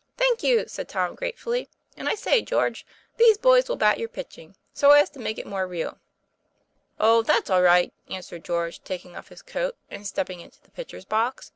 "Thank 0.18 0.42
you," 0.42 0.68
said 0.68 0.90
Tom 0.90 1.14
gratefully.;' 1.14 1.70
And 1.96 2.06
I 2.06 2.14
say, 2.14 2.42
George, 2.42 2.84
these 3.16 3.38
boys 3.38 3.66
will 3.66 3.76
bat 3.76 3.98
your 3.98 4.10
pitching 4.10 4.54
so 4.74 4.90
as 4.90 5.08
to 5.08 5.18
make 5.18 5.38
it 5.38 5.46
more 5.46 5.66
real." 5.66 5.96
"Oh! 6.98 7.22
that's 7.22 7.48
all 7.48 7.62
right," 7.62 7.90
answered 8.06 8.44
George, 8.44 8.84
taking 8.84 9.16
off 9.16 9.28
his 9.28 9.40
coat, 9.40 9.78
and 9.90 10.06
stepping 10.06 10.40
into 10.40 10.60
the 10.60 10.70
pitcher's 10.70 11.06
box. 11.06 11.52